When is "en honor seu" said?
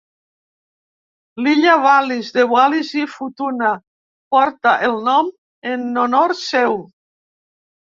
5.77-6.79